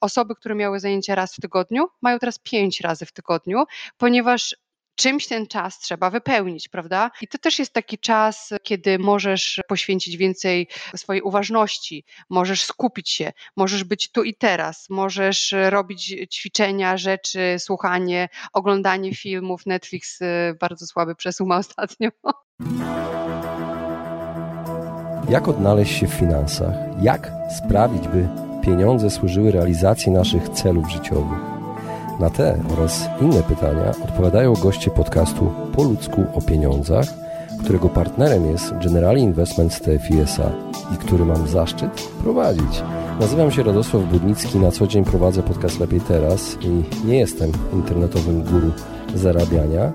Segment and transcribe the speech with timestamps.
[0.00, 3.64] osoby, które miały zajęcia raz w tygodniu, mają teraz pięć razy w tygodniu,
[3.96, 4.56] ponieważ
[4.98, 7.10] czymś ten czas trzeba wypełnić, prawda?
[7.20, 13.32] I to też jest taki czas, kiedy możesz poświęcić więcej swojej uważności, możesz skupić się,
[13.56, 19.66] możesz być tu i teraz, możesz robić ćwiczenia, rzeczy, słuchanie, oglądanie filmów.
[19.66, 20.26] Netflix y,
[20.60, 22.10] bardzo słaby przesuł ma ostatnio.
[25.28, 26.74] Jak odnaleźć się w finansach?
[27.02, 31.38] Jak sprawić, by pieniądze służyły realizacji naszych celów życiowych?
[32.20, 37.06] Na te oraz inne pytania odpowiadają goście podcastu Po ludzku o pieniądzach,
[37.64, 40.50] którego partnerem jest Generali Investment TFI SA
[40.94, 42.82] i który mam zaszczyt prowadzić.
[43.20, 48.42] Nazywam się Radosław Budnicki, na co dzień prowadzę podcast Lepiej Teraz i nie jestem internetowym
[48.42, 48.70] guru
[49.14, 49.92] zarabiania.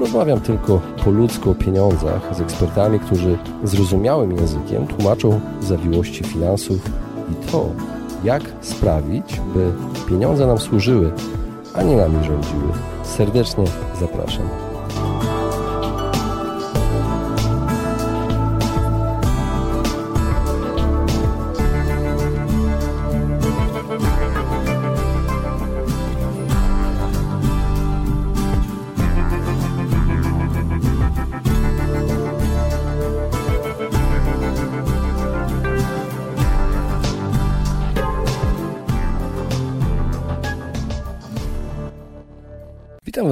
[0.00, 6.90] Rozmawiam tylko po ludzku o pieniądzach z ekspertami, którzy zrozumiałym językiem tłumaczą zawiłości finansów
[7.30, 7.68] i to,
[8.24, 9.72] jak sprawić, by
[10.08, 11.12] pieniądze nam służyły
[11.74, 12.72] a nie nami rządziły.
[13.02, 13.64] Serdecznie
[14.00, 14.69] zapraszam.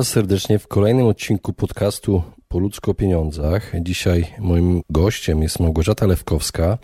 [0.09, 3.73] Serdecznie w kolejnym odcinku podcastu Po ludzko pieniądzach.
[3.81, 6.79] Dzisiaj moim gościem jest Małgorzata Lewkowska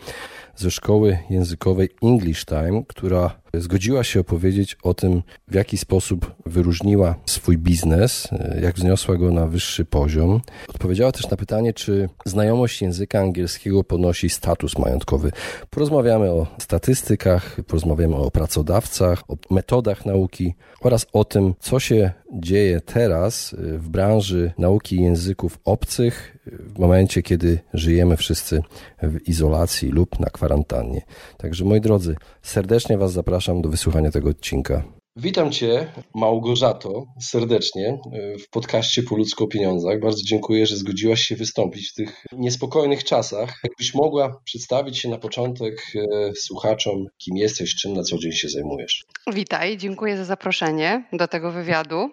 [0.56, 7.14] ze szkoły językowej English Time, która zgodziła się opowiedzieć o tym, w jaki sposób wyróżniła
[7.26, 8.28] swój biznes,
[8.62, 10.40] jak wzniosła go na wyższy poziom.
[10.68, 15.30] Odpowiedziała też na pytanie, czy znajomość języka angielskiego podnosi status majątkowy.
[15.70, 22.80] Porozmawiamy o statystykach, porozmawiamy o pracodawcach, o metodach nauki oraz o tym, co się dzieje
[22.80, 28.62] teraz w branży nauki języków obcych, w momencie, kiedy żyjemy wszyscy
[29.02, 31.02] w izolacji lub na kwarantannie.
[31.36, 34.82] Także moi drodzy, serdecznie Was zapraszam zapraszam do wysłuchania tego odcinka.
[35.16, 40.00] Witam Cię, Małgorzato, serdecznie e, w podcaście Po ludzko o pieniądzach.
[40.00, 43.60] Bardzo dziękuję, że zgodziłaś się wystąpić w tych niespokojnych czasach.
[43.64, 48.48] Jakbyś mogła przedstawić się na początek e, słuchaczom, kim jesteś, czym na co dzień się
[48.48, 49.04] zajmujesz.
[49.32, 52.10] Witaj, dziękuję za zaproszenie do tego wywiadu.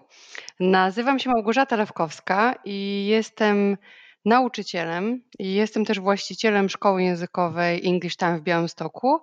[0.59, 3.77] Nazywam się Małgorzata Lewkowska i jestem
[4.25, 9.19] nauczycielem i jestem też właścicielem szkoły językowej English Time w Białymstoku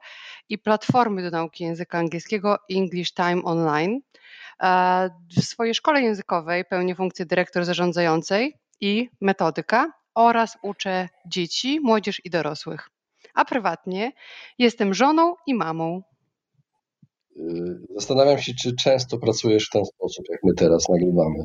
[0.48, 4.00] i platformy do nauki języka angielskiego English Time Online.
[5.36, 12.30] W swojej szkole językowej pełnię funkcję dyrektor zarządzającej i metodyka oraz uczę dzieci, młodzież i
[12.30, 12.90] dorosłych.
[13.34, 14.12] A prywatnie
[14.58, 16.02] jestem żoną i mamą.
[17.38, 21.44] Y, zastanawiam się, czy często pracujesz w ten sposób, jak my teraz nagrywamy.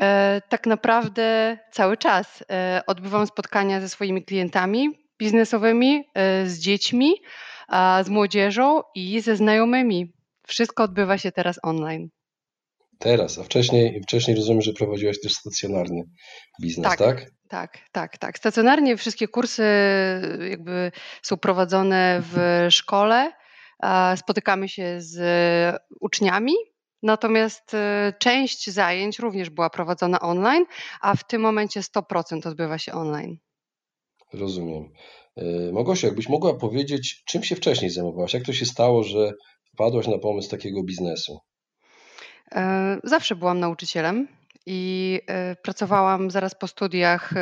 [0.00, 4.88] E, tak naprawdę cały czas e, odbywam spotkania ze swoimi klientami
[5.18, 7.12] biznesowymi, e, z dziećmi,
[8.04, 10.12] z młodzieżą i ze znajomymi.
[10.46, 12.08] Wszystko odbywa się teraz online.
[12.98, 16.02] Teraz, a wcześniej, wcześniej rozumiem, że prowadziłaś też stacjonarny
[16.62, 16.98] biznes, tak?
[16.98, 18.18] Tak, tak, tak.
[18.18, 18.38] tak.
[18.38, 19.64] Stacjonarnie wszystkie kursy
[20.50, 20.92] jakby
[21.22, 23.32] są prowadzone w szkole.
[24.16, 25.20] Spotykamy się z
[26.00, 26.54] uczniami,
[27.02, 27.78] Natomiast y,
[28.18, 30.64] część zajęć również była prowadzona online,
[31.00, 33.38] a w tym momencie 100% odbywa się online.
[34.32, 34.92] Rozumiem.
[35.72, 38.34] Mogosiu, jakbyś mogła powiedzieć, czym się wcześniej zajmowałaś?
[38.34, 39.32] Jak to się stało, że
[39.74, 41.38] wpadłaś na pomysł takiego biznesu?
[42.52, 44.28] E, zawsze byłam nauczycielem
[44.66, 47.36] i e, pracowałam zaraz po studiach e,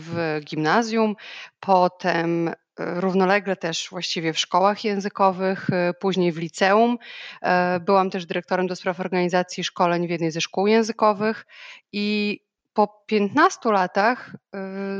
[0.00, 1.14] w gimnazjum,
[1.60, 6.98] potem równolegle też właściwie w szkołach językowych, y, później w liceum.
[7.42, 11.46] E, byłam też dyrektorem do spraw organizacji szkoleń w jednej ze szkół językowych
[11.92, 12.40] i
[12.72, 14.36] po 15 latach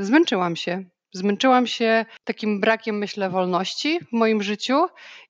[0.00, 0.84] y, zmęczyłam się.
[1.12, 4.86] Zmęczyłam się takim brakiem, myślę, wolności w moim życiu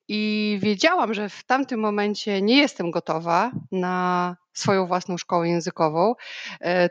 [0.08, 6.14] i wiedziałam, że w tamtym momencie nie jestem gotowa na swoją własną szkołę językową.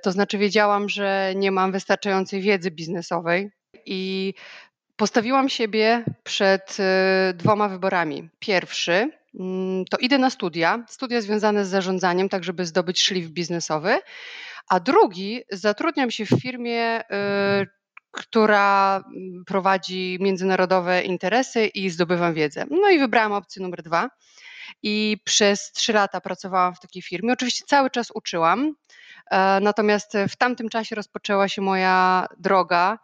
[0.01, 3.51] To znaczy, wiedziałam, że nie mam wystarczającej wiedzy biznesowej
[3.86, 4.33] i
[5.03, 8.29] Postawiłam siebie przed y, dwoma wyborami.
[8.39, 14.00] Pierwszy mm, to idę na studia, studia związane z zarządzaniem, tak żeby zdobyć szlif biznesowy,
[14.69, 17.03] a drugi zatrudniam się w firmie, y,
[18.11, 19.03] która
[19.45, 22.65] prowadzi międzynarodowe interesy i zdobywam wiedzę.
[22.69, 24.09] No i wybrałam opcję numer dwa.
[24.83, 27.33] I przez trzy lata pracowałam w takiej firmie.
[27.33, 28.75] Oczywiście cały czas uczyłam,
[29.31, 32.97] e, natomiast w tamtym czasie rozpoczęła się moja droga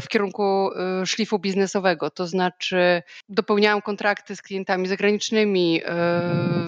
[0.00, 5.82] w kierunku e, szlifu biznesowego, to znaczy dopełniałam kontrakty z klientami zagranicznymi,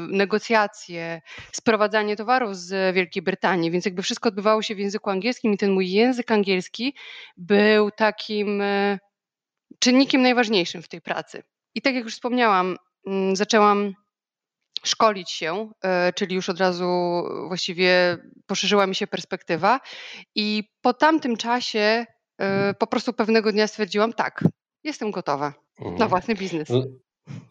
[0.09, 1.21] negocjacje,
[1.53, 5.71] sprowadzanie towarów z Wielkiej Brytanii, więc jakby wszystko odbywało się w języku angielskim i ten
[5.71, 6.95] mój język angielski
[7.37, 8.63] był takim
[9.79, 11.43] czynnikiem najważniejszym w tej pracy.
[11.75, 13.95] I tak jak już wspomniałam, mm, zaczęłam
[14.85, 19.81] szkolić się, e, czyli już od razu właściwie poszerzyła mi się perspektywa.
[20.35, 22.07] I po tamtym czasie e,
[22.79, 24.45] po prostu pewnego dnia stwierdziłam, tak,
[24.85, 25.99] jestem gotowa mhm.
[25.99, 26.69] na własny biznes.
[26.69, 26.85] No,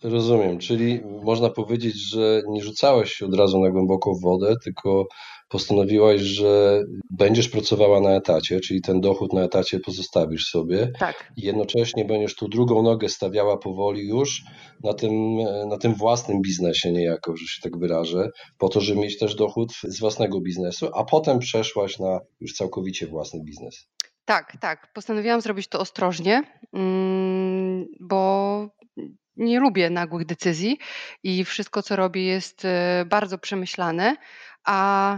[0.04, 5.08] rozumiem, czyli można powiedzieć, że nie rzucałaś się od razu na głęboką wodę, tylko
[5.50, 10.92] postanowiłaś, że będziesz pracowała na etacie, czyli ten dochód na etacie pozostawisz sobie.
[11.00, 11.32] Tak.
[11.38, 14.42] I jednocześnie będziesz tu drugą nogę stawiała powoli już
[14.84, 15.36] na tym,
[15.70, 19.74] na tym własnym biznesie niejako, że się tak wyrażę, po to, żeby mieć też dochód
[19.84, 23.88] z własnego biznesu, a potem przeszłaś na już całkowicie własny biznes.
[24.26, 24.94] Tak, tak.
[24.94, 26.44] Postanowiłam zrobić to ostrożnie,
[26.74, 28.70] mm, bo
[29.38, 30.80] nie lubię nagłych decyzji
[31.24, 34.16] i wszystko, co robię, jest e, bardzo przemyślane,
[34.64, 35.18] a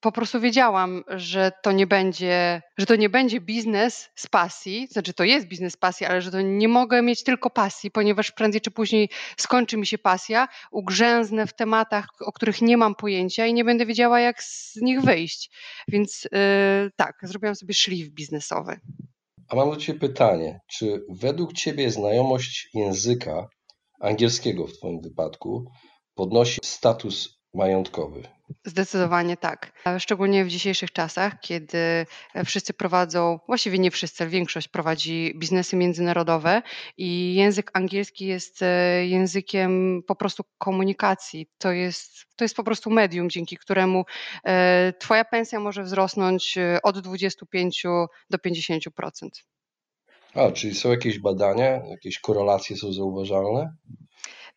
[0.00, 5.14] po prostu wiedziałam, że to nie będzie, że to nie będzie biznes z pasji, znaczy
[5.14, 8.60] to jest biznes z pasji, ale że to nie mogę mieć tylko pasji, ponieważ prędzej
[8.60, 13.54] czy później skończy mi się pasja, ugrzęznę w tematach, o których nie mam pojęcia i
[13.54, 15.50] nie będę wiedziała, jak z nich wyjść.
[15.88, 18.80] Więc yy, tak, zrobiłam sobie szlif biznesowy.
[19.48, 23.48] A mam do Ciebie pytanie, czy według Ciebie znajomość języka
[24.00, 25.64] angielskiego w Twoim wypadku
[26.14, 28.22] podnosi status majątkowy?
[28.64, 29.72] Zdecydowanie tak.
[29.98, 32.06] Szczególnie w dzisiejszych czasach, kiedy
[32.44, 36.62] wszyscy prowadzą, właściwie nie wszyscy, ale większość prowadzi biznesy międzynarodowe
[36.96, 41.46] i język angielski jest e, językiem po prostu komunikacji.
[41.58, 44.04] To jest, to jest po prostu medium, dzięki któremu
[44.44, 47.82] e, Twoja pensja może wzrosnąć e, od 25
[48.30, 49.28] do 50%.
[50.34, 53.72] A, czyli są jakieś badania, jakieś korelacje są zauważalne?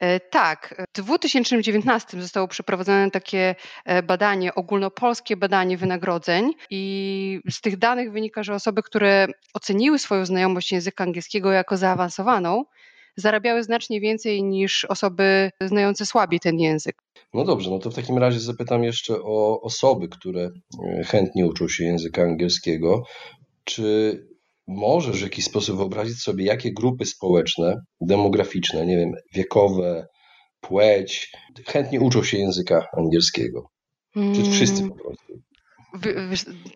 [0.02, 3.56] E, tak, w 2019 zostało przeprowadzone takie
[3.86, 10.26] e, badanie, ogólnopolskie badanie wynagrodzeń i z tych danych wynika, że osoby, które oceniły swoją
[10.26, 12.64] znajomość języka angielskiego jako zaawansowaną,
[13.16, 16.96] zarabiały znacznie więcej niż osoby znające słabiej ten język.
[17.34, 20.50] No dobrze, no to w takim razie zapytam jeszcze o osoby, które
[21.00, 23.04] e, chętnie uczą się języka angielskiego.
[23.64, 24.31] Czy
[24.68, 30.08] możesz w jakiś sposób wyobrazić sobie, jakie grupy społeczne, demograficzne, nie wiem, wiekowe,
[30.62, 31.32] płeć,
[31.68, 33.70] chętnie uczą się języka angielskiego?
[34.14, 35.34] Czy wszyscy po prostu?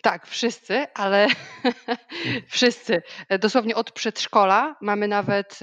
[0.02, 1.28] tak, wszyscy, ale
[2.48, 3.02] wszyscy.
[3.40, 5.60] Dosłownie od przedszkola mamy nawet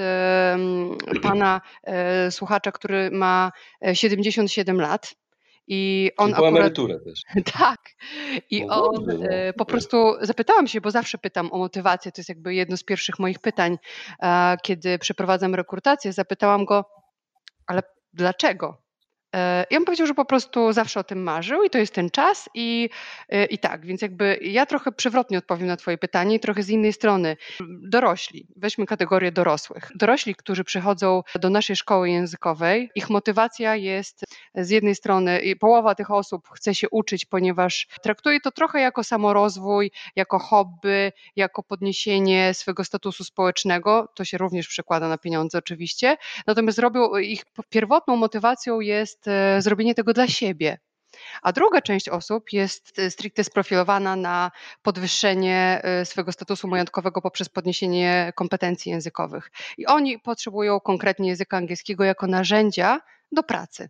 [1.23, 3.53] pana e, słuchacza, który ma
[3.93, 5.15] 77 e, lat
[5.67, 6.51] i on Czyli akurat...
[6.51, 7.23] emeryturę też.
[7.59, 7.81] Tak.
[8.51, 9.27] I no on dobrze, no.
[9.31, 12.85] E, po prostu zapytałam się, bo zawsze pytam o motywację, to jest jakby jedno z
[12.85, 13.79] pierwszych moich pytań,
[14.63, 16.85] kiedy przeprowadzam rekrutację, zapytałam go,
[17.67, 17.83] ale
[18.13, 18.82] dlaczego?
[19.35, 22.11] E, I on powiedział, że po prostu zawsze o tym marzył i to jest ten
[22.11, 22.91] czas i,
[23.29, 26.69] e, i tak, więc jakby ja trochę przewrotnie odpowiem na twoje pytanie i trochę z
[26.69, 27.37] innej strony.
[27.83, 29.91] Dorośli, weźmy kategorię dorosłych.
[29.95, 34.25] Dorośli, którzy przychodzą do naszej szkoły językowej, ich motywacja jest
[34.55, 39.91] z jednej strony, połowa tych osób chce się uczyć, ponieważ traktuje to trochę jako samorozwój,
[40.17, 44.09] jako hobby, jako podniesienie swego statusu społecznego.
[44.15, 46.17] To się również przekłada na pieniądze oczywiście.
[46.47, 50.79] Natomiast robią, ich pierwotną motywacją jest jest e, zrobienie tego dla siebie.
[51.43, 54.51] A druga część osób jest e, stricte sprofilowana na
[54.83, 59.51] podwyższenie e, swojego statusu majątkowego poprzez podniesienie kompetencji językowych.
[59.79, 63.01] I oni potrzebują konkretnie języka angielskiego jako narzędzia
[63.33, 63.89] do pracy.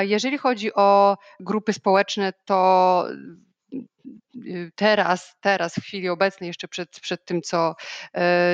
[0.00, 3.04] Jeżeli chodzi o grupy społeczne, to
[4.74, 7.74] teraz, teraz w chwili obecnej, jeszcze przed, przed tym, co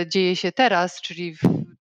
[0.07, 1.41] dzieje się teraz, czyli w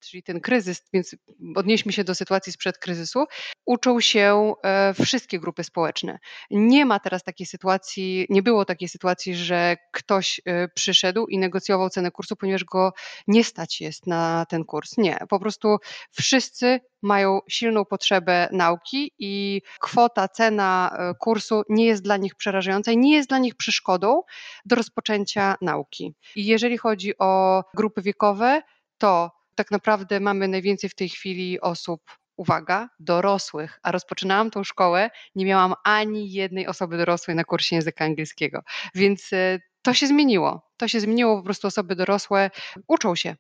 [0.10, 1.16] czyli ten kryzys, więc
[1.56, 3.26] odnieśmy się do sytuacji sprzed kryzysu,
[3.66, 6.20] uczą się e, wszystkie grupy społeczne.
[6.52, 11.90] Nie ma teraz takiej sytuacji, nie było takiej sytuacji, że ktoś e, przyszedł i negocjował
[11.90, 12.94] cenę kursu, ponieważ go
[13.28, 14.98] nie stać jest na ten kurs.
[14.98, 15.78] Nie, po prostu
[16.12, 22.92] wszyscy mają silną potrzebę nauki i kwota, cena e, kursu nie jest dla nich przerażająca
[22.92, 24.22] i nie jest dla nich przeszkodą
[24.66, 26.14] do rozpoczęcia nauki.
[26.36, 28.62] I jeżeli chodzi o grupy wiekowe,
[28.98, 32.02] to tak naprawdę mamy najwięcej w tej chwili osób,
[32.38, 38.06] uwaga, dorosłych, a rozpoczynałam tą szkołę, nie miałam ani jednej osoby dorosłej na kursie języka
[38.06, 38.62] angielskiego.
[38.96, 40.62] Więc e, to się zmieniło.
[40.78, 42.52] To się zmieniło, po prostu osoby dorosłe
[42.88, 43.36] uczą się.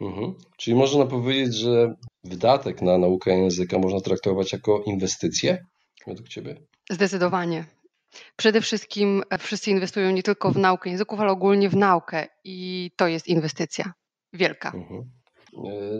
[0.00, 0.34] Mhm.
[0.56, 5.66] Czyli można powiedzieć, że wydatek na naukę języka można traktować jako inwestycję
[6.06, 6.56] według Ciebie?
[6.90, 7.64] Zdecydowanie.
[8.36, 13.08] Przede wszystkim wszyscy inwestują nie tylko w naukę języków, ale ogólnie w naukę i to
[13.08, 13.92] jest inwestycja
[14.32, 14.72] wielka.
[14.74, 15.10] Mhm.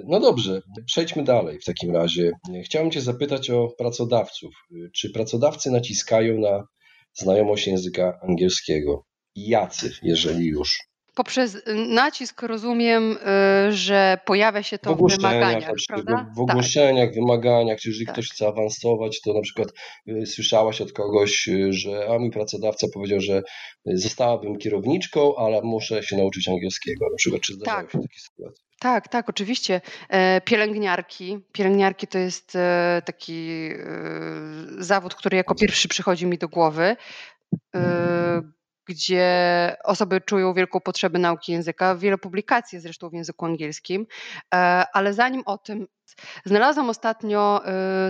[0.08, 2.32] No dobrze, przejdźmy dalej w takim razie.
[2.64, 4.54] Chciałem Cię zapytać o pracodawców.
[4.94, 6.64] Czy pracodawcy naciskają na
[7.12, 9.04] znajomość języka angielskiego?
[9.36, 10.78] Jacy, jeżeli już?
[11.14, 13.18] Poprzez nacisk rozumiem,
[13.68, 16.26] y, że pojawia się to w, wymaganiach, prawda?
[16.36, 17.14] W ogłoszeniach, tak.
[17.14, 18.14] wymaganiach, jeżeli tak.
[18.14, 19.68] ktoś chce awansować, to na przykład
[20.08, 23.42] y, słyszałaś od kogoś, y, że a mój pracodawca powiedział, że
[23.86, 27.06] zostałabym kierowniczką, ale muszę się nauczyć angielskiego.
[27.10, 27.92] Na przykład, czy zdarzają tak.
[27.92, 28.64] się takie sytuacje?
[28.80, 29.80] Tak, tak, oczywiście.
[30.08, 31.38] E, pielęgniarki.
[31.52, 33.86] Pielęgniarki to jest e, taki e,
[34.78, 36.96] zawód, który jako pierwszy przychodzi mi do głowy
[38.90, 41.94] gdzie osoby czują wielką potrzebę nauki języka.
[41.96, 44.06] Wiele publikacji zresztą w języku angielskim,
[44.92, 45.86] ale zanim o tym,
[46.44, 47.62] znalazłam ostatnio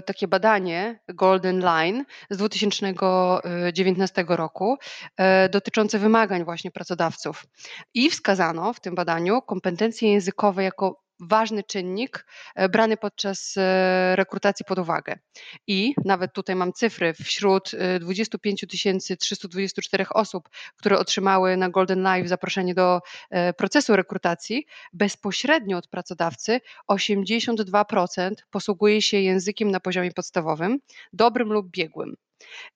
[0.07, 4.77] takie badanie Golden Line z 2019 roku
[5.51, 7.45] dotyczące wymagań właśnie pracodawców.
[7.95, 14.65] I wskazano w tym badaniu kompetencje językowe jako ważny czynnik e, brany podczas e, rekrutacji
[14.65, 15.19] pod uwagę.
[15.67, 18.65] I nawet tutaj mam cyfry, wśród 25
[19.11, 23.01] e, 324 osób, które otrzymały na Golden Live zaproszenie do
[23.57, 26.61] procesu rekrutacji, bezpośrednio od pracodawcy
[26.93, 30.79] 82% posługuje się językiem na poziomie podstawowym,
[31.13, 32.17] dobrym lub biegłym.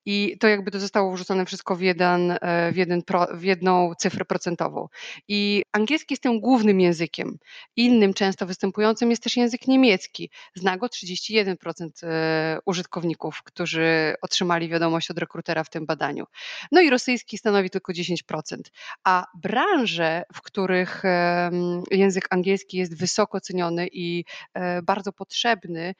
[0.06, 3.94] I to jakby to zostało wrzucone wszystko w, jeden, e, w, jeden pro, w jedną
[3.98, 4.88] cyfrę procentową.
[5.28, 7.38] I angielski jest tym głównym językiem.
[7.76, 10.30] Innym często występującym jest też język niemiecki.
[10.54, 16.24] Zna go 31% e, użytkowników, którzy otrzymali wiadomość od rekrutera w tym badaniu.
[16.72, 18.56] No i rosyjski stanowi tylko 10%.
[19.04, 21.02] A branże, w których
[21.90, 25.94] język angielski jest wysoko ceniony i e, bardzo potrzebny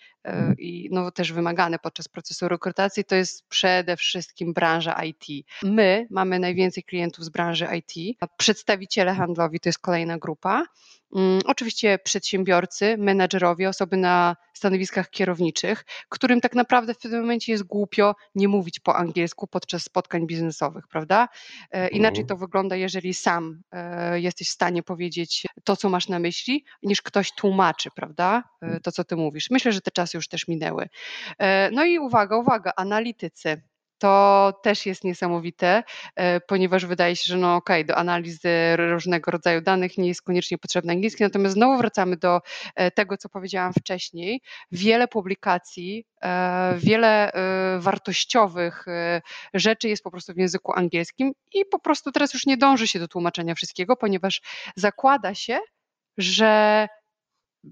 [0.58, 5.46] i no, też wymagany podczas procesu rekrutacji, to jest przede wszystkim branża IT.
[5.62, 8.18] My mamy najwięcej klientów z branży IT.
[8.36, 10.66] Przedstawiciele handlowi to jest kolejna grupa.
[11.14, 17.64] Mm, oczywiście przedsiębiorcy, menedżerowie, osoby na stanowiskach kierowniczych, którym tak naprawdę w tym momencie jest
[17.64, 21.28] głupio nie mówić po angielsku podczas spotkań biznesowych, prawda?
[21.70, 21.92] E, mhm.
[21.92, 26.64] Inaczej to wygląda, jeżeli sam e, jesteś w stanie powiedzieć to, co masz na myśli,
[26.82, 28.44] niż ktoś tłumaczy, prawda?
[28.62, 29.50] E, to, co ty mówisz.
[29.50, 30.88] Myślę, że te czasy już też minęły.
[31.72, 33.62] No i uwaga, uwaga, analitycy
[33.98, 35.82] to też jest niesamowite,
[36.16, 40.22] e, ponieważ wydaje się, że no okej, okay, do analizy różnego rodzaju danych nie jest
[40.22, 42.40] koniecznie potrzebny angielski, natomiast znowu wracamy do
[42.74, 44.40] e, tego, co powiedziałam wcześniej.
[44.72, 47.32] Wiele publikacji, e, wiele
[47.78, 48.86] wartościowych
[49.54, 52.98] rzeczy jest po prostu w języku angielskim i po prostu teraz już nie dąży się
[52.98, 54.42] do tłumaczenia wszystkiego, ponieważ
[54.76, 55.58] zakłada się,
[56.18, 56.88] że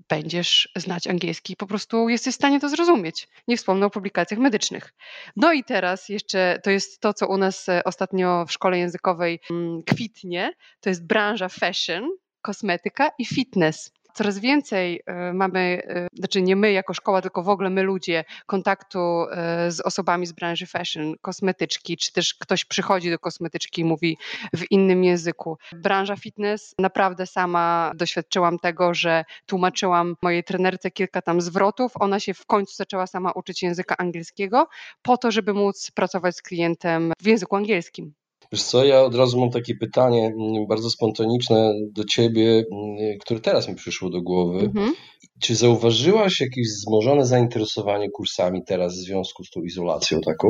[0.09, 3.29] będziesz znać angielski, po prostu jesteś w stanie to zrozumieć.
[3.49, 4.95] Nie wspomnę o publikacjach medycznych.
[5.37, 9.41] No i teraz jeszcze to jest to, co u nas e, ostatnio w szkole językowej
[9.51, 12.11] mm, kwitnie, to jest branża fashion,
[12.43, 17.49] kosmetyka i fitness coraz więcej e, mamy, e, znaczy nie my jako szkoła, tylko w
[17.49, 23.11] ogóle my ludzie, kontaktu e, z osobami z branży fashion, kosmetyczki, czy też ktoś przychodzi
[23.11, 24.19] do kosmetyczki i mówi
[24.57, 25.59] w innym języku.
[25.73, 32.35] Branża fitness, naprawdę sama doświadczyłam tego, że tłumaczyłam mojej trenerce kilka tam zwrotów, ona się
[32.35, 34.69] w końcu zaczęła sama uczyć języka angielskiego
[35.03, 38.13] po to, żeby móc pracować z klientem w języku angielskim.
[38.53, 43.41] Wiesz co, ja od razu mam takie pytanie mm, bardzo spontaniczne do ciebie, mm, które
[43.41, 44.59] teraz mi przyszło do głowy.
[44.61, 44.93] Mhm.
[45.41, 50.49] Czy zauważyłaś jakieś wzmożone zainteresowanie kursami teraz w związku z tą izolacją taką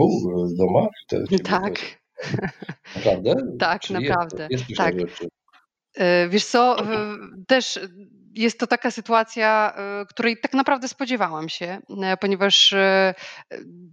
[0.53, 0.91] w domach?
[1.09, 2.03] Te, tak.
[2.97, 3.35] Naprawdę?
[3.59, 4.49] Tak, naprawdę.
[4.51, 4.95] Jest, jest tak.
[5.97, 6.77] E, wiesz co,
[7.47, 7.81] też
[8.35, 11.81] jest to taka sytuacja, y, której tak naprawdę spodziewałam się,
[12.13, 13.15] y, ponieważ y,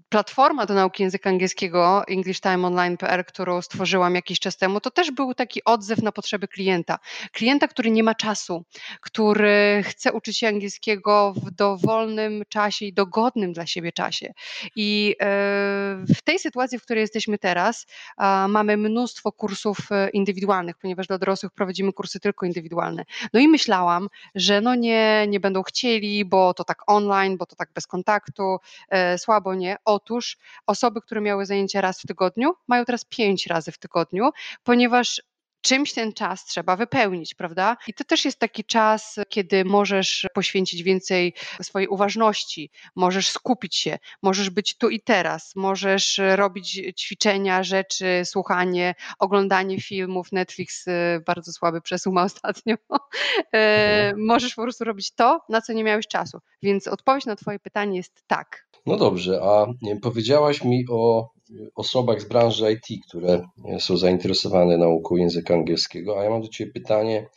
[0.10, 5.63] platforma do nauki języka angielskiego EnglishTimeOnline.pl, którą stworzyłam jakiś czas temu, to też był taki
[5.63, 7.00] odzew na potrzeby klienta.
[7.31, 8.65] Klienta, który nie ma czasu,
[9.01, 14.34] który chce uczyć się angielskiego w dowolnym czasie i dogodnym dla siebie czasie.
[14.75, 15.15] I
[16.15, 17.88] w tej sytuacji, w której jesteśmy teraz,
[18.48, 19.77] mamy mnóstwo kursów
[20.13, 23.05] indywidualnych, ponieważ dla dorosłych prowadzimy kursy tylko indywidualne.
[23.34, 27.56] No i myślałam, że no nie, nie będą chcieli, bo to tak online, bo to
[27.56, 28.58] tak bez kontaktu,
[28.90, 29.76] e, słabo nie.
[29.86, 34.30] Otóż osoby, które miały zajęcia raz w tygodniu, mają teraz pięć razy w tygodniu,
[34.64, 35.22] ponieważ
[35.62, 37.78] czymś ten czas trzeba wypełnić, prawda?
[37.88, 44.00] I to też jest taki czas, kiedy możesz poświęcić więcej swojej uważności, możesz skupić się,
[44.24, 50.32] możesz być tu i teraz, możesz robić ćwiczenia, rzeczy, słuchanie, oglądanie filmów.
[50.32, 50.92] Netflix y,
[51.25, 52.75] bardzo słaby przesuł ma ostatnio.
[53.54, 56.39] E, możesz po prostu robić to, na co nie miałeś czasu.
[56.63, 58.70] Więc odpowiedź na Twoje pytanie jest tak.
[58.86, 59.66] No dobrze, a
[60.01, 61.30] powiedziałaś mi o
[61.75, 63.41] osobach z branży IT, które
[63.79, 67.27] są zainteresowane nauką języka angielskiego, a ja mam do Ciebie pytanie,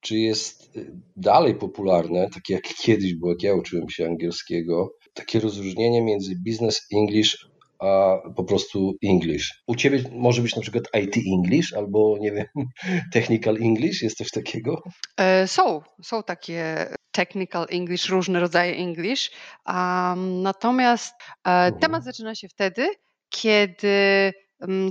[0.00, 0.72] czy jest
[1.16, 6.86] dalej popularne, takie jak kiedyś było, jak ja uczyłem się angielskiego, takie rozróżnienie między business
[6.92, 7.52] English
[7.82, 9.62] a po prostu English.
[9.66, 12.46] U ciebie może być na przykład IT English albo nie wiem,
[13.12, 14.82] Technical English, jest coś takiego?
[15.16, 19.30] E, są, są takie technical English, różne rodzaje English.
[19.66, 21.14] Um, natomiast
[21.46, 21.80] e, mhm.
[21.80, 22.88] temat zaczyna się wtedy,
[23.32, 24.32] kiedy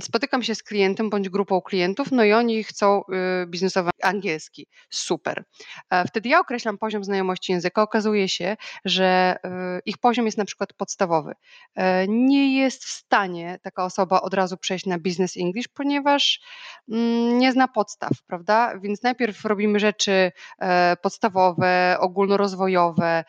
[0.02, 3.02] spotykam się z klientem bądź grupą klientów, no i oni chcą
[3.42, 4.66] y, biznesowy angielski.
[4.90, 5.44] Super.
[5.90, 7.82] E, wtedy ja określam poziom znajomości języka.
[7.82, 9.48] Okazuje się, że y,
[9.84, 11.34] ich poziom jest na przykład podstawowy.
[11.74, 16.40] E, nie jest w stanie taka osoba od razu przejść na business English, ponieważ
[16.88, 18.78] mm, nie zna podstaw, prawda?
[18.80, 23.24] Więc najpierw robimy rzeczy e, podstawowe, ogólnorozwojowe,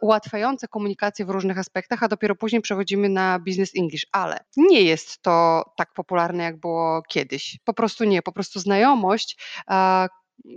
[0.00, 4.06] ułatwiające komunikację w różnych aspektach, a dopiero później przechodzimy na business English.
[4.12, 7.58] Ale nie jest to tak popularne, jak było kiedyś.
[7.64, 9.38] Po prostu nie, po prostu znajomość,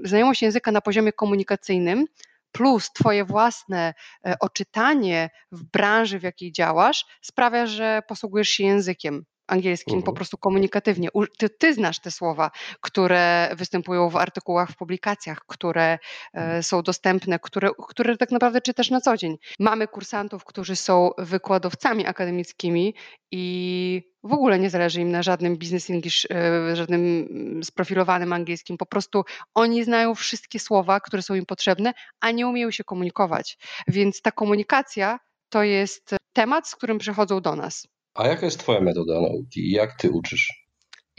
[0.04, 2.06] znajomość języka na poziomie komunikacyjnym
[2.52, 3.94] plus Twoje własne
[4.26, 10.04] e, oczytanie w branży, w jakiej działasz, sprawia, że posługujesz się językiem angielskim mhm.
[10.06, 11.10] po prostu komunikatywnie.
[11.38, 12.52] Ty, ty, znasz te słowa,
[12.82, 16.00] które występują w artykułach, w publikacjach, które
[16.34, 19.38] e, są dostępne, które, które tak naprawdę czytasz na co dzień.
[19.60, 22.94] Mamy kursantów, którzy są wykładowcami akademickimi
[23.32, 28.78] i w ogóle nie zależy im na żadnym business English, e, żadnym mm, sprofilowanym angielskim.
[28.78, 33.58] Po prostu oni znają wszystkie słowa, które są im potrzebne, a nie umieją się komunikować.
[33.88, 37.88] Więc ta komunikacja to jest temat, z którym przychodzą do nas.
[38.14, 39.72] A jaka jest Twoja metoda nauki?
[39.72, 40.70] Jak Ty uczysz?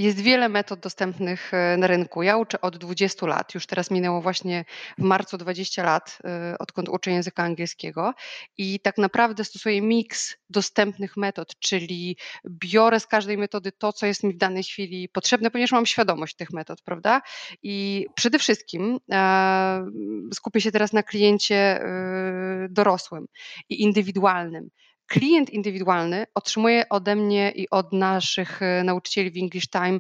[0.01, 2.23] Jest wiele metod dostępnych e, na rynku.
[2.23, 3.55] Ja uczę od 20 lat.
[3.55, 4.65] Już teraz minęło właśnie
[4.99, 8.15] w marcu 20 lat, e, odkąd uczę języka angielskiego.
[8.59, 12.17] I tak naprawdę stosuję miks dostępnych metod, czyli
[12.51, 16.37] biorę z każdej metody to, co jest mi w danej chwili potrzebne, ponieważ mam świadomość
[16.37, 17.21] tych metod, prawda?
[17.63, 19.87] I przede wszystkim e,
[20.35, 21.81] skupię się teraz na kliencie
[22.71, 23.27] dorosłym
[23.69, 24.71] i indywidualnym
[25.11, 29.99] klient indywidualny otrzymuje ode mnie i od naszych e, nauczycieli w English Time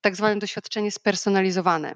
[0.00, 1.94] tak zwane doświadczenie spersonalizowane.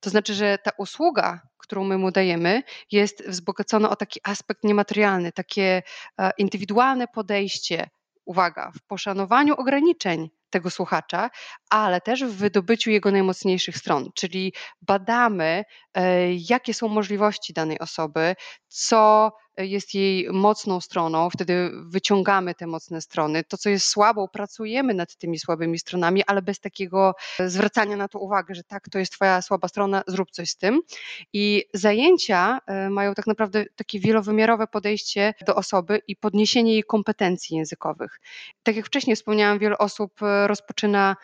[0.00, 5.32] To znaczy, że ta usługa, którą my mu dajemy, jest wzbogacona o taki aspekt niematerialny,
[5.32, 5.82] takie
[6.18, 7.88] e, indywidualne podejście,
[8.24, 11.30] uwaga, w poszanowaniu ograniczeń tego słuchacza,
[11.70, 18.34] ale też w wydobyciu jego najmocniejszych stron, czyli badamy, e, jakie są możliwości danej osoby,
[18.68, 23.44] co jest jej mocną stroną, wtedy wyciągamy te mocne strony.
[23.44, 27.14] To, co jest słabą, pracujemy nad tymi słabymi stronami, ale bez takiego
[27.46, 30.80] zwracania na to uwagę, że tak, to jest Twoja słaba strona, zrób coś z tym.
[31.32, 37.56] I zajęcia e, mają tak naprawdę takie wielowymiarowe podejście do osoby i podniesienie jej kompetencji
[37.56, 38.20] językowych.
[38.62, 41.16] Tak jak wcześniej wspomniałam, wiele osób e, rozpoczyna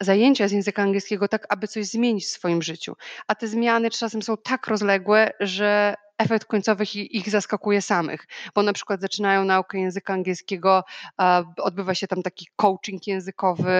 [0.00, 2.94] zajęcia z języka angielskiego tak, aby coś zmienić w swoim życiu.
[3.26, 8.72] A te zmiany czasem są tak rozległe, że efekt końcowy ich zaskakuje samych, bo na
[8.72, 10.84] przykład zaczynają naukę języka angielskiego,
[11.56, 13.70] odbywa się tam taki coaching językowy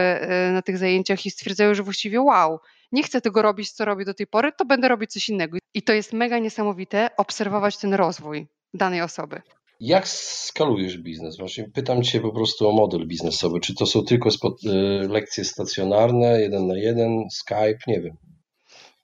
[0.49, 2.61] y, na tych zajęciach i stwierdzają, że właściwie wow,
[2.93, 5.59] nie chcę tego robić, co robię do tej pory, to będę robić coś innego.
[5.75, 9.43] I to jest mega niesamowite obserwować ten rozwój danej osoby.
[9.85, 11.39] Jak skalujesz biznes?
[11.39, 13.61] Właśnie pytam Cię po prostu o model biznesowy.
[13.61, 18.17] Czy to są tylko y, lekcje stacjonarne, jeden na jeden, Skype, nie wiem.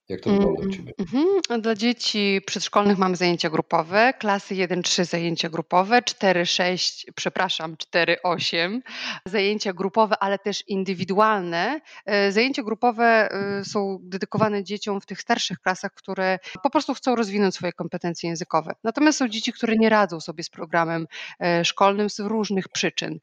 [0.09, 0.93] Jak to wygląda u mm, Ciebie?
[0.99, 1.63] Mhm.
[1.63, 7.77] Dla dzieci przedszkolnych mamy zajęcia grupowe, klasy 1-3 zajęcia grupowe, 4-6, przepraszam,
[8.25, 8.81] 4-8
[9.25, 11.81] zajęcia grupowe, ale też indywidualne.
[12.07, 17.17] E, zajęcia grupowe e, są dedykowane dzieciom w tych starszych klasach, które po prostu chcą
[17.17, 18.75] rozwinąć swoje kompetencje językowe.
[18.85, 21.07] Natomiast są dzieci, które nie radzą sobie z programem
[21.41, 23.19] e, szkolnym z różnych przyczyn.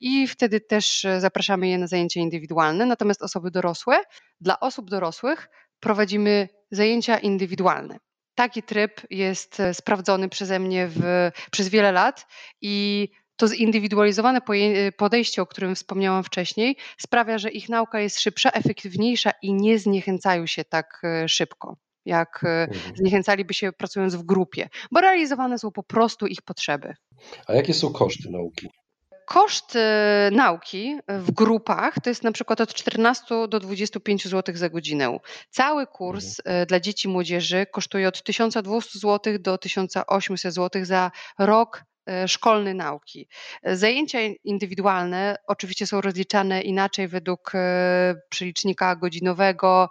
[0.00, 2.86] I wtedy też zapraszamy je na zajęcia indywidualne.
[2.86, 4.00] Natomiast osoby dorosłe,
[4.40, 5.48] dla osób dorosłych
[5.84, 7.98] prowadzimy zajęcia indywidualne.
[8.34, 12.26] Taki tryb jest e, sprawdzony przeze mnie w, przez wiele lat
[12.60, 14.40] i to zindywidualizowane
[14.96, 20.46] podejście, o którym wspomniałam wcześniej, sprawia, że ich nauka jest szybsza, efektywniejsza i nie zniechęcają
[20.46, 22.96] się tak e, szybko, jak e, mhm.
[22.96, 26.94] zniechęcaliby się pracując w grupie, bo realizowane są po prostu ich potrzeby.
[27.46, 28.68] A jakie są koszty nauki?
[29.26, 29.78] Koszt
[30.32, 35.18] nauki w grupach to jest na przykład od 14 do 25 zł za godzinę.
[35.50, 36.66] Cały kurs mhm.
[36.66, 41.84] dla dzieci i młodzieży kosztuje od 1200 zł do 1800 zł za rok
[42.26, 43.28] szkolnej nauki.
[43.64, 49.90] Zajęcia indywidualne oczywiście są rozliczane inaczej według e, przelicznika godzinowego.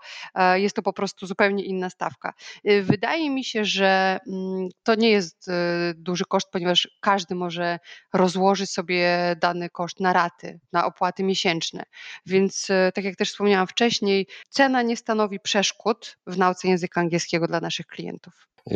[0.56, 2.34] Jest to po prostu zupełnie inna stawka.
[2.82, 5.50] Wydaje mi się, że mm, to nie jest
[5.96, 7.80] duży koszt, ponieważ każdy może
[8.14, 11.84] rozłożyć sobie dany koszt na raty, na opłaty miesięczne.
[12.26, 17.60] Więc, tak jak też wspomniałam wcześniej, cena nie stanowi przeszkód w nauce języka angielskiego dla
[17.60, 18.53] naszych klientów.
[18.72, 18.76] E,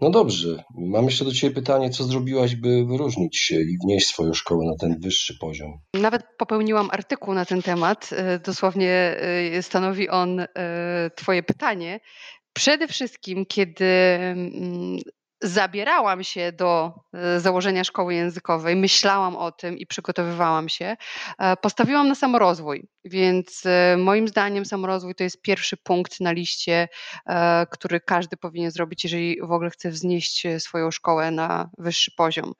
[0.00, 0.64] no dobrze.
[0.74, 4.76] Mam jeszcze do Ciebie pytanie, co zrobiłaś, by wyróżnić się i wnieść swoją szkołę na
[4.80, 5.72] ten wyższy poziom?
[5.94, 8.10] Nawet popełniłam artykuł na ten temat.
[8.12, 10.46] E, dosłownie e, stanowi on
[11.16, 12.00] Twoje pytanie.
[12.52, 14.98] Przede wszystkim, kiedy mm,
[15.42, 20.96] zabierałam się do e, założenia szkoły językowej, myślałam o tym i przygotowywałam się,
[21.38, 22.88] e, postawiłam na samorozwój.
[23.04, 26.88] Więc e, moim zdaniem samorozwój to jest pierwszy punkt na liście,
[27.70, 32.52] który każdy powinien zrobić, jeżeli w ogóle chce wznieść swoją szkołę na wyższy poziom.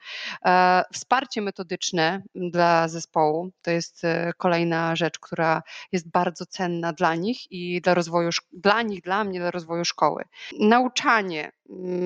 [0.93, 4.03] Wsparcie metodyczne dla zespołu to jest
[4.37, 5.63] kolejna rzecz, która
[5.93, 10.25] jest bardzo cenna dla nich i dla rozwoju, dla nich, dla mnie, dla rozwoju szkoły.
[10.61, 11.53] Nauczanie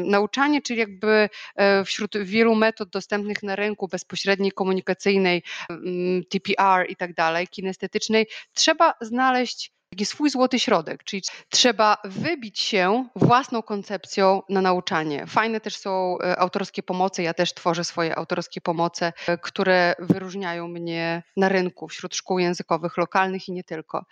[0.04, 6.96] nauczanie, czyli jakby e, wśród wielu metod dostępnych na rynku bezpośredniej, komunikacyjnej, mm, TPR i
[6.96, 14.42] tak dalej, kinestetycznej, trzeba znaleźć taki swój złoty środek, czyli trzeba wybić się własną koncepcją
[14.48, 15.26] na nauczanie.
[15.26, 20.68] Fajne też są e, autorskie pomocy, ja też tworzę swoje autorskie pomoce, e, które wyróżniają
[20.68, 24.04] mnie na rynku wśród szkół językowych lokalnych i nie tylko.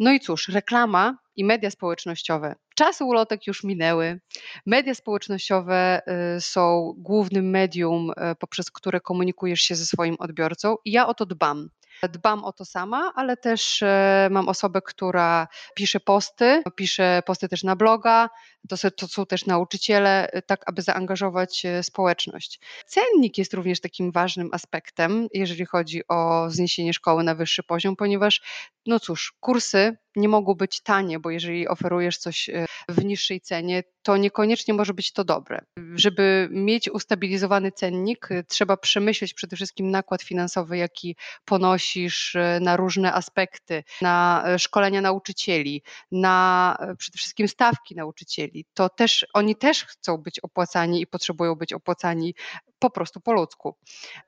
[0.00, 2.54] No i cóż, reklama i media społecznościowe.
[2.74, 4.20] Czasy ulotek już minęły.
[4.66, 6.00] Media społecznościowe
[6.36, 11.26] y, są głównym medium, poprzez które komunikujesz się ze swoim odbiorcą i ja o to
[11.26, 11.70] dbam.
[12.02, 17.62] Dbam o to sama, ale też e, mam osobę, która pisze posty, pisze posty też
[17.62, 18.28] na bloga,
[18.68, 22.60] to, to są też nauczyciele, e, tak aby zaangażować e, społeczność.
[22.86, 28.42] Cennik jest również takim ważnym aspektem, jeżeli chodzi o zniesienie szkoły na wyższy poziom, ponieważ,
[28.86, 32.50] no cóż, kursy nie mogą być tanie, bo jeżeli oferujesz coś
[32.88, 35.60] w niższej cenie, to niekoniecznie może być to dobre.
[35.94, 43.84] Żeby mieć ustabilizowany cennik, trzeba przemyśleć przede wszystkim nakład finansowy, jaki ponosisz na różne aspekty,
[44.02, 48.57] na szkolenia nauczycieli, na przede wszystkim stawki nauczycieli.
[48.74, 52.34] To też oni też chcą być opłacani i potrzebują być opłacani
[52.78, 53.76] po prostu po ludzku.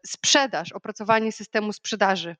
[0.07, 2.37] Sprzedaż, opracowanie systemu sprzedaży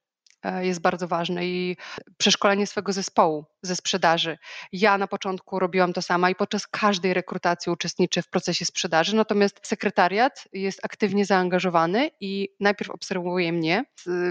[0.61, 1.77] jest bardzo ważne i
[2.17, 4.39] przeszkolenie swego zespołu ze sprzedaży.
[4.73, 9.61] Ja na początku robiłam to sama i podczas każdej rekrutacji uczestniczę w procesie sprzedaży, natomiast
[9.63, 13.85] sekretariat jest aktywnie zaangażowany i najpierw obserwuje mnie.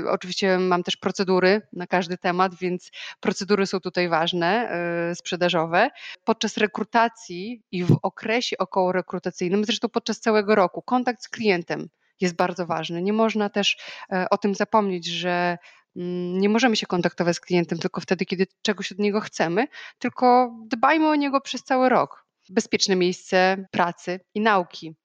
[0.10, 5.90] Oczywiście mam też procedury na każdy temat, więc procedury są tutaj ważne, e, sprzedażowe.
[6.24, 11.90] Podczas rekrutacji i w okresie około rekrutacyjnym, zresztą podczas całego roku, kontakt z klientem
[12.22, 13.02] jest bardzo ważny.
[13.02, 13.78] Nie można też
[14.12, 15.58] e, o tym zapomnieć, że
[15.96, 19.68] nie możemy się kontaktować z klientem tylko wtedy, kiedy czegoś od niego chcemy,
[20.00, 22.26] tylko dbajmy o niego przez cały rok.
[22.50, 24.96] Bezpieczne miejsce pracy i nauki.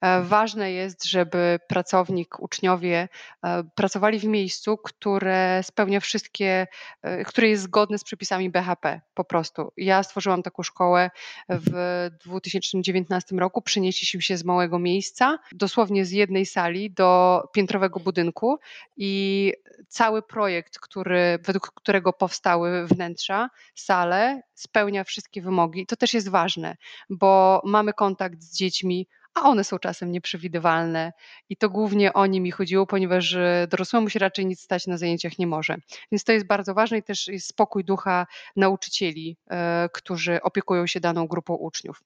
[0.00, 3.08] E, ważne jest, żeby pracownik, uczniowie
[3.44, 6.66] e, pracowali w miejscu, które spełnia wszystkie,
[7.02, 9.72] e, które jest zgodne z przepisami BHP po prostu.
[9.76, 11.10] Ja stworzyłam taką szkołę
[11.48, 13.62] w 2019 roku.
[13.62, 18.58] Przenieśliśmy się z małego miejsca, dosłownie z jednej sali do piętrowego budynku
[18.96, 19.52] i
[19.88, 25.86] cały projekt, który, według którego powstały wnętrza, sale, spełnia wszystkie wymogi.
[25.86, 26.76] To też jest ważne,
[27.10, 31.12] bo mamy kontakt z dziećmi, a one są czasem nieprzewidywalne
[31.48, 34.98] i to głównie o nie mi chodziło, ponieważ e, dorosłemu się raczej nic stać na
[34.98, 35.76] zajęciach nie może.
[36.12, 41.00] Więc to jest bardzo ważne i też jest spokój ducha nauczycieli, e, którzy opiekują się
[41.00, 42.02] daną grupą uczniów.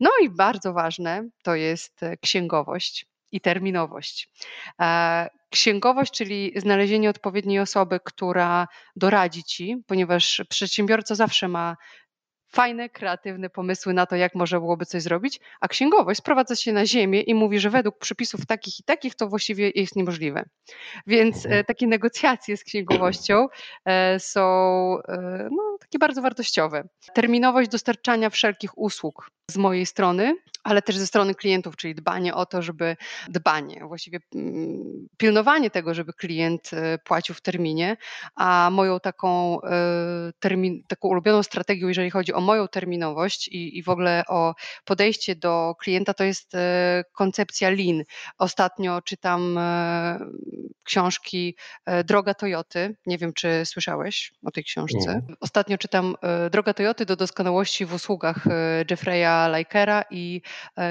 [0.00, 4.28] No i bardzo ważne to jest e, księgowość i terminowość.
[5.50, 11.76] Księgowość, czyli znalezienie odpowiedniej osoby, która doradzi ci, ponieważ przedsiębiorca zawsze ma
[12.50, 16.86] fajne, kreatywne pomysły na to, jak można byłoby coś zrobić, a księgowość sprowadza się na
[16.86, 20.44] ziemię i mówi, że według przepisów takich i takich to właściwie jest niemożliwe.
[21.06, 21.64] Więc e, mhm.
[21.64, 23.46] takie negocjacje z księgowością
[23.84, 24.42] e, są
[25.08, 26.88] e, no, takie bardzo wartościowe.
[27.14, 32.46] Terminowość dostarczania wszelkich usług z mojej strony, ale też ze strony klientów, czyli dbanie o
[32.46, 32.96] to, żeby
[33.28, 36.70] dbanie, właściwie mm, pilnowanie tego, żeby klient
[37.04, 37.96] płacił w terminie,
[38.36, 39.58] a moją taką,
[40.38, 45.36] termin, taką ulubioną strategią, jeżeli chodzi o moją terminowość i, i w ogóle o podejście
[45.36, 48.02] do klienta, to jest e, koncepcja Lean.
[48.38, 50.18] Ostatnio czytam e,
[50.84, 52.96] książki e, Droga Toyoty.
[53.06, 55.22] Nie wiem, czy słyszałeś o tej książce.
[55.40, 56.14] Ostatnio czytam
[56.50, 58.44] Droga Toyoty do doskonałości w usługach
[58.90, 60.42] Jeffreya Likera i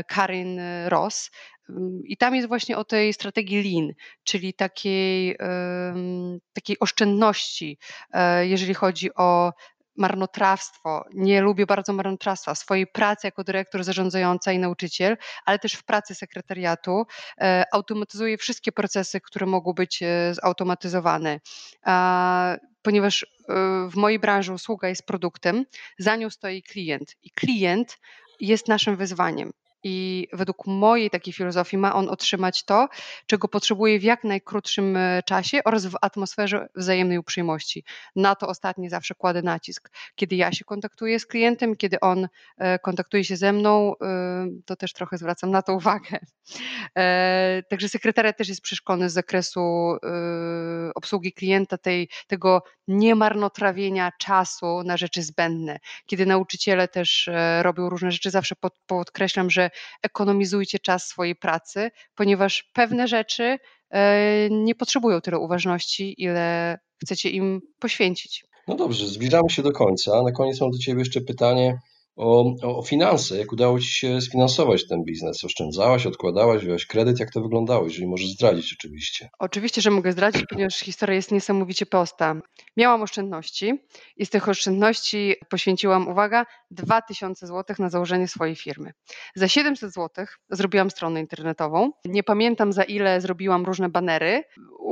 [0.08, 1.32] Karin Ross.
[2.04, 3.92] I tam jest właśnie o tej strategii lean,
[4.24, 5.38] czyli takiej,
[6.54, 7.78] takiej oszczędności,
[8.14, 9.54] e, jeżeli chodzi o
[9.98, 11.06] marnotrawstwo.
[11.14, 15.84] Nie lubię bardzo marnotrawstwa w swojej pracy jako dyrektor zarządzająca i nauczyciel, ale też w
[15.84, 17.06] pracy sekretariatu.
[17.42, 21.40] E, automatyzuję wszystkie procesy, które mogą być e, zautomatyzowane.
[22.82, 23.26] Ponieważ
[23.92, 25.66] w mojej branży usługa jest produktem,
[25.98, 27.98] za nią stoi klient i klient
[28.40, 29.52] jest naszym wyzwaniem.
[29.84, 32.88] I według mojej takiej filozofii ma on otrzymać to,
[33.26, 37.84] czego potrzebuje w jak najkrótszym e, czasie oraz w atmosferze wzajemnej uprzejmości.
[38.16, 39.92] Na to ostatnie zawsze kładę nacisk.
[40.16, 44.76] Kiedy ja się kontaktuję z klientem, kiedy on e, kontaktuje się ze mną, e, to
[44.76, 46.20] też trochę zwracam na to uwagę.
[47.70, 49.62] Także sekretariat też jest przeszkolony z zakresu
[50.96, 55.80] obsługi klienta, tej, tego niemarnotrawienia czasu na rzeczy zbędne.
[56.06, 57.30] Kiedy nauczyciele też
[57.62, 58.56] robią różne rzeczy, zawsze
[58.88, 59.69] podkreślam, że
[60.04, 63.58] ekonomizujcie czas swojej pracy, ponieważ pewne rzeczy
[63.90, 68.46] e, nie potrzebują tyle uważności, ile chcecie im poświęcić.
[68.68, 70.24] No dobrze, zbliżamy się do końca.
[70.24, 71.80] Na koniec mam do Ciebie jeszcze pytanie
[72.20, 73.38] o, o, finanse.
[73.38, 75.44] Jak udało Ci się sfinansować ten biznes?
[75.44, 77.20] Oszczędzałaś, odkładałaś, wziąłeś kredyt?
[77.20, 79.30] Jak to wyglądało, jeżeli możesz zdradzić oczywiście?
[79.40, 82.36] Oczywiście, że mogę zdradzić, ponieważ historia jest niesamowicie prosta.
[82.78, 83.74] Miałam oszczędności
[84.18, 88.92] i z tych oszczędności poświęciłam, uwaga, 2000 zł na założenie swojej firmy.
[89.36, 91.92] Za 700 zł zrobiłam stronę internetową.
[92.06, 94.44] Nie pamiętam za ile zrobiłam różne banery,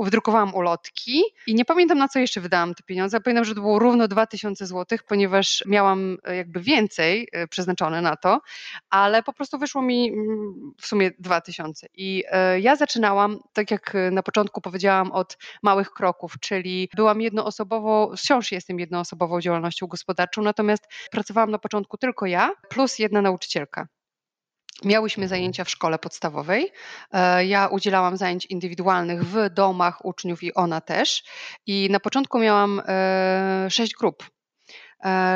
[0.03, 3.21] wydrukowałam ulotki i nie pamiętam na co jeszcze wydałam te pieniądze.
[3.21, 8.41] Pamiętam, że to było równo 2000 zł, ponieważ miałam jakby więcej Y, przeznaczone na to,
[8.89, 11.87] ale po prostu wyszło mi mm, w sumie 2000.
[11.93, 12.23] I
[12.55, 18.51] y, ja zaczynałam, tak jak na początku powiedziałam, od małych kroków, czyli byłam jednoosobowo, wciąż
[18.51, 23.87] jestem jednoosobową działalnością gospodarczą, natomiast pracowałam na początku tylko ja, plus jedna nauczycielka.
[24.85, 25.29] Miałyśmy mhm.
[25.29, 26.71] zajęcia w szkole podstawowej.
[27.11, 31.23] E, ja udzielałam zajęć indywidualnych w domach uczniów i ona też.
[31.65, 34.36] I na początku miałam e, sześć grup E,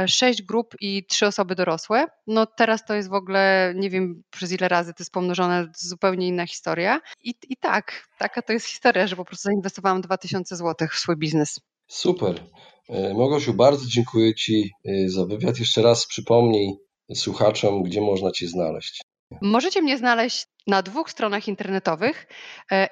[0.08, 2.06] sześć grup i trzy osoby dorosłe.
[2.28, 6.28] No teraz to jest w ogóle, nie wiem przez ile razy to jest pomnożone, zupełnie
[6.28, 7.02] inna historia.
[7.24, 11.18] I, I tak, taka to jest historia, że po prostu zainwestowałam 2000 zł w swój
[11.18, 11.60] biznes.
[11.88, 12.44] Super.
[12.90, 15.60] E, Mogosiu, bardzo dziękuję Ci e, za wywiad.
[15.60, 16.74] Jeszcze raz przypomnij
[17.16, 19.02] słuchaczom, gdzie można Cię znaleźć.
[19.42, 22.28] Możecie mnie znaleźć na dwóch stronach internetowych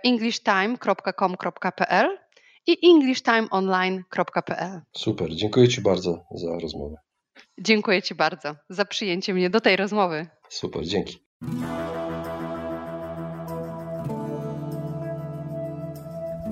[0.03, 2.17] englishtime.com.pl
[2.67, 4.81] i englishtimeonline.pl.
[4.97, 6.95] Super, dziękuję Ci bardzo za rozmowę.
[7.59, 10.27] Dziękuję Ci bardzo za przyjęcie mnie do tej rozmowy.
[10.49, 11.19] Super, dzięki.